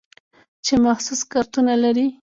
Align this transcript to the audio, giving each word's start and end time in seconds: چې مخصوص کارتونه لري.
چې 0.65 0.73
مخصوص 0.85 1.21
کارتونه 1.33 1.73
لري. 1.83 2.07